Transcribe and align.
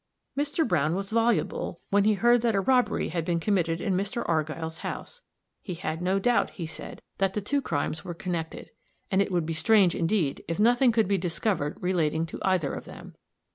Mr. 0.35 0.67
Browne 0.67 0.95
was 0.95 1.11
voluble 1.11 1.79
when 1.91 2.05
he 2.05 2.15
heard 2.15 2.41
that 2.41 2.55
a 2.55 2.59
robbery 2.59 3.09
had 3.09 3.23
been 3.23 3.39
committed 3.39 3.79
in 3.79 3.93
Mr. 3.93 4.27
Argyll's 4.27 4.79
house. 4.79 5.21
He 5.61 5.75
had 5.75 6.01
no 6.01 6.17
doubt, 6.17 6.49
he 6.49 6.65
said, 6.65 7.03
that 7.19 7.35
the 7.35 7.39
two 7.39 7.61
crimes 7.61 8.03
were 8.03 8.15
connected, 8.15 8.71
and 9.11 9.21
it 9.21 9.31
would 9.31 9.45
be 9.45 9.53
strange, 9.53 9.93
indeed, 9.93 10.43
if 10.47 10.57
nothing 10.57 10.91
could 10.91 11.07
be 11.07 11.19
discovered 11.19 11.77
relating 11.81 12.25
to 12.25 12.39
either 12.41 12.73
of 12.73 12.85
them. 12.85 13.13